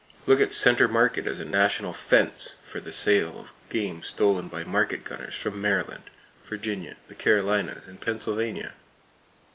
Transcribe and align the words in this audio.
Look 0.25 0.39
at 0.41 0.51
Center 0.51 0.87
Market 0.87 1.27
as 1.27 1.37
a 1.37 1.45
national 1.45 1.93
"fence" 1.93 2.55
for 2.63 2.79
the 2.79 2.91
sale 2.91 3.37
of 3.39 3.51
game 3.69 4.01
stolen 4.01 4.47
by 4.47 4.63
market 4.63 5.03
gunners 5.03 5.35
from 5.35 5.61
Maryland, 5.61 6.05
Virginia, 6.49 6.95
the 7.07 7.13
Carolinas 7.13 7.87
and 7.87 8.01
Pennsylvania. 8.01 8.73